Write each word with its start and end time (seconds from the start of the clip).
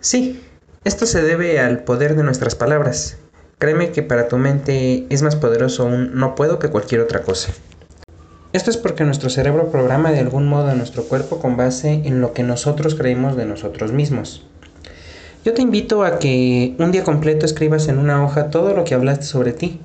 Sí, 0.00 0.40
esto 0.84 1.06
se 1.06 1.22
debe 1.22 1.58
al 1.58 1.82
poder 1.82 2.14
de 2.14 2.22
nuestras 2.22 2.54
palabras. 2.54 3.18
Créeme 3.58 3.90
que 3.90 4.04
para 4.04 4.28
tu 4.28 4.38
mente 4.38 5.06
es 5.10 5.22
más 5.22 5.34
poderoso 5.34 5.84
un 5.84 6.14
no 6.14 6.36
puedo 6.36 6.60
que 6.60 6.68
cualquier 6.68 7.00
otra 7.00 7.22
cosa. 7.22 7.50
Esto 8.52 8.70
es 8.70 8.76
porque 8.76 9.04
nuestro 9.04 9.28
cerebro 9.28 9.72
programa 9.72 10.12
de 10.12 10.20
algún 10.20 10.46
modo 10.46 10.68
a 10.68 10.74
nuestro 10.74 11.02
cuerpo 11.02 11.40
con 11.40 11.56
base 11.56 12.02
en 12.04 12.20
lo 12.20 12.32
que 12.32 12.44
nosotros 12.44 12.94
creemos 12.94 13.36
de 13.36 13.44
nosotros 13.44 13.92
mismos. 13.92 14.46
Yo 15.44 15.52
te 15.52 15.62
invito 15.62 16.04
a 16.04 16.20
que 16.20 16.76
un 16.78 16.92
día 16.92 17.02
completo 17.02 17.44
escribas 17.44 17.88
en 17.88 17.98
una 17.98 18.24
hoja 18.24 18.50
todo 18.50 18.74
lo 18.74 18.84
que 18.84 18.94
hablaste 18.94 19.24
sobre 19.24 19.52
ti. 19.52 19.80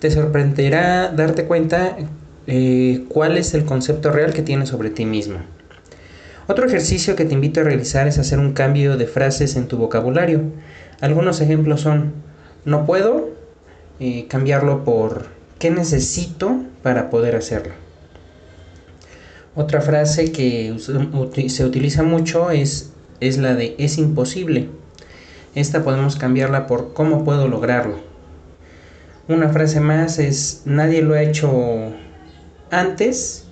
Te 0.00 0.10
sorprenderá 0.10 1.12
darte 1.12 1.44
cuenta 1.44 1.96
eh, 2.46 3.04
cuál 3.08 3.36
es 3.36 3.52
el 3.52 3.66
concepto 3.66 4.10
real 4.10 4.32
que 4.32 4.42
tienes 4.42 4.70
sobre 4.70 4.88
ti 4.88 5.04
mismo. 5.04 5.40
Otro 6.48 6.66
ejercicio 6.66 7.14
que 7.14 7.26
te 7.26 7.34
invito 7.34 7.60
a 7.60 7.64
realizar 7.64 8.08
es 8.08 8.18
hacer 8.18 8.38
un 8.38 8.54
cambio 8.54 8.96
de 8.96 9.06
frases 9.06 9.54
en 9.54 9.68
tu 9.68 9.76
vocabulario. 9.76 10.44
Algunos 11.02 11.42
ejemplos 11.42 11.82
son, 11.82 12.14
no 12.64 12.86
puedo, 12.86 13.28
eh, 14.00 14.26
cambiarlo 14.28 14.82
por, 14.82 15.26
¿qué 15.58 15.70
necesito 15.70 16.62
para 16.82 17.10
poder 17.10 17.36
hacerlo? 17.36 17.74
Otra 19.54 19.82
frase 19.82 20.32
que 20.32 20.74
se 21.48 21.64
utiliza 21.66 22.02
mucho 22.02 22.50
es, 22.50 22.92
es 23.20 23.36
la 23.36 23.54
de 23.54 23.74
es 23.78 23.98
imposible. 23.98 24.70
Esta 25.54 25.84
podemos 25.84 26.16
cambiarla 26.16 26.66
por 26.66 26.94
¿cómo 26.94 27.24
puedo 27.24 27.46
lograrlo? 27.46 27.98
Una 29.28 29.50
frase 29.50 29.80
más 29.80 30.18
es 30.18 30.62
nadie 30.64 31.02
lo 31.02 31.12
ha 31.12 31.20
hecho 31.20 31.92
antes 32.70 33.47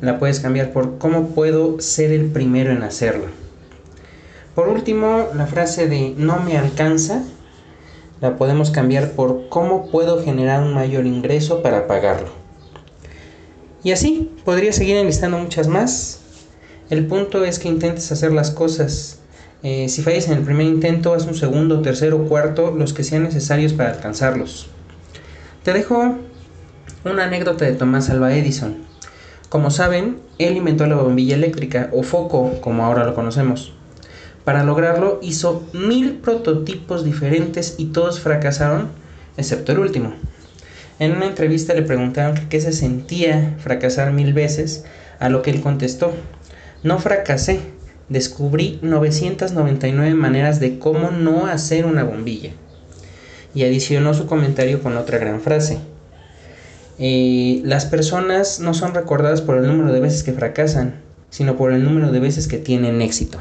la 0.00 0.18
puedes 0.18 0.40
cambiar 0.40 0.72
por 0.72 0.98
cómo 0.98 1.28
puedo 1.28 1.80
ser 1.80 2.12
el 2.12 2.26
primero 2.26 2.70
en 2.72 2.82
hacerlo. 2.82 3.26
Por 4.54 4.68
último, 4.68 5.28
la 5.34 5.46
frase 5.46 5.88
de 5.88 6.14
no 6.16 6.40
me 6.40 6.56
alcanza 6.56 7.22
la 8.20 8.36
podemos 8.36 8.70
cambiar 8.70 9.12
por 9.12 9.48
cómo 9.48 9.90
puedo 9.90 10.22
generar 10.22 10.62
un 10.62 10.72
mayor 10.72 11.06
ingreso 11.06 11.62
para 11.62 11.86
pagarlo. 11.86 12.28
Y 13.82 13.92
así, 13.92 14.32
podría 14.44 14.72
seguir 14.72 14.96
enlistando 14.96 15.36
muchas 15.38 15.68
más. 15.68 16.20
El 16.88 17.06
punto 17.06 17.44
es 17.44 17.58
que 17.58 17.68
intentes 17.68 18.10
hacer 18.12 18.32
las 18.32 18.50
cosas. 18.50 19.18
Eh, 19.62 19.88
si 19.88 20.02
fallas 20.02 20.26
en 20.28 20.38
el 20.38 20.42
primer 20.42 20.66
intento, 20.66 21.12
haz 21.12 21.26
un 21.26 21.34
segundo, 21.34 21.82
tercero, 21.82 22.26
cuarto, 22.26 22.70
los 22.70 22.94
que 22.94 23.04
sean 23.04 23.24
necesarios 23.24 23.72
para 23.74 23.90
alcanzarlos. 23.90 24.68
Te 25.62 25.72
dejo 25.72 26.16
una 27.04 27.24
anécdota 27.24 27.64
de 27.64 27.72
Tomás 27.72 28.08
Alva 28.08 28.34
Edison. 28.34 28.76
Como 29.54 29.70
saben, 29.70 30.18
él 30.38 30.56
inventó 30.56 30.84
la 30.88 30.96
bombilla 30.96 31.36
eléctrica 31.36 31.88
o 31.92 32.02
foco, 32.02 32.60
como 32.60 32.84
ahora 32.84 33.04
lo 33.04 33.14
conocemos. 33.14 33.72
Para 34.42 34.64
lograrlo 34.64 35.20
hizo 35.22 35.64
mil 35.72 36.14
prototipos 36.14 37.04
diferentes 37.04 37.76
y 37.78 37.84
todos 37.92 38.18
fracasaron, 38.18 38.88
excepto 39.36 39.70
el 39.70 39.78
último. 39.78 40.12
En 40.98 41.12
una 41.12 41.26
entrevista 41.26 41.72
le 41.72 41.82
preguntaron 41.82 42.48
qué 42.48 42.60
se 42.60 42.72
sentía 42.72 43.54
fracasar 43.60 44.12
mil 44.12 44.32
veces, 44.32 44.86
a 45.20 45.28
lo 45.28 45.42
que 45.42 45.52
él 45.52 45.60
contestó, 45.60 46.12
no 46.82 46.98
fracasé, 46.98 47.60
descubrí 48.08 48.80
999 48.82 50.14
maneras 50.14 50.58
de 50.58 50.80
cómo 50.80 51.12
no 51.12 51.46
hacer 51.46 51.86
una 51.86 52.02
bombilla. 52.02 52.50
Y 53.54 53.62
adicionó 53.62 54.14
su 54.14 54.26
comentario 54.26 54.82
con 54.82 54.96
otra 54.96 55.18
gran 55.18 55.40
frase, 55.40 55.78
eh, 56.98 57.60
las 57.64 57.86
personas 57.86 58.60
no 58.60 58.74
son 58.74 58.94
recordadas 58.94 59.40
por 59.40 59.56
el 59.56 59.66
número 59.66 59.92
de 59.92 60.00
veces 60.00 60.22
que 60.22 60.32
fracasan, 60.32 61.02
sino 61.30 61.56
por 61.56 61.72
el 61.72 61.84
número 61.84 62.12
de 62.12 62.20
veces 62.20 62.46
que 62.46 62.58
tienen 62.58 63.02
éxito. 63.02 63.38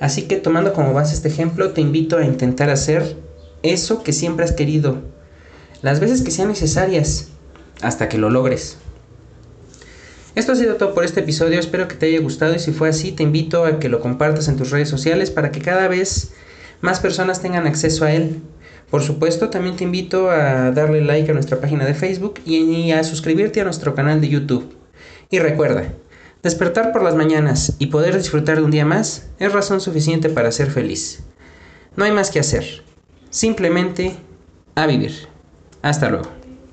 Así 0.00 0.22
que 0.22 0.36
tomando 0.36 0.72
como 0.72 0.92
base 0.92 1.14
este 1.14 1.28
ejemplo, 1.28 1.70
te 1.70 1.80
invito 1.80 2.18
a 2.18 2.24
intentar 2.24 2.70
hacer 2.70 3.16
eso 3.62 4.02
que 4.02 4.12
siempre 4.12 4.44
has 4.44 4.52
querido, 4.52 5.02
las 5.82 6.00
veces 6.00 6.22
que 6.22 6.30
sean 6.30 6.48
necesarias, 6.48 7.28
hasta 7.80 8.08
que 8.08 8.18
lo 8.18 8.30
logres. 8.30 8.78
Esto 10.34 10.52
ha 10.52 10.56
sido 10.56 10.76
todo 10.76 10.94
por 10.94 11.04
este 11.04 11.20
episodio, 11.20 11.58
espero 11.58 11.88
que 11.88 11.96
te 11.96 12.06
haya 12.06 12.20
gustado 12.20 12.54
y 12.54 12.60
si 12.60 12.72
fue 12.72 12.88
así 12.88 13.10
te 13.10 13.24
invito 13.24 13.64
a 13.64 13.80
que 13.80 13.88
lo 13.88 14.00
compartas 14.00 14.46
en 14.48 14.56
tus 14.56 14.70
redes 14.70 14.88
sociales 14.88 15.30
para 15.30 15.50
que 15.50 15.60
cada 15.60 15.88
vez 15.88 16.32
más 16.80 17.00
personas 17.00 17.40
tengan 17.40 17.66
acceso 17.66 18.04
a 18.04 18.12
él. 18.12 18.40
Por 18.90 19.02
supuesto, 19.02 19.50
también 19.50 19.76
te 19.76 19.84
invito 19.84 20.30
a 20.30 20.70
darle 20.70 21.02
like 21.02 21.30
a 21.30 21.34
nuestra 21.34 21.60
página 21.60 21.84
de 21.84 21.94
Facebook 21.94 22.40
y 22.46 22.90
a 22.92 23.04
suscribirte 23.04 23.60
a 23.60 23.64
nuestro 23.64 23.94
canal 23.94 24.20
de 24.20 24.28
YouTube. 24.28 24.76
Y 25.30 25.38
recuerda, 25.40 25.92
despertar 26.42 26.92
por 26.92 27.02
las 27.02 27.14
mañanas 27.14 27.74
y 27.78 27.86
poder 27.86 28.16
disfrutar 28.16 28.56
de 28.56 28.64
un 28.64 28.70
día 28.70 28.86
más 28.86 29.28
es 29.38 29.52
razón 29.52 29.80
suficiente 29.80 30.30
para 30.30 30.52
ser 30.52 30.70
feliz. 30.70 31.20
No 31.96 32.04
hay 32.04 32.12
más 32.12 32.30
que 32.30 32.40
hacer. 32.40 32.82
Simplemente 33.28 34.16
a 34.74 34.86
vivir. 34.86 35.28
Hasta 35.82 36.08
luego. 36.08 36.37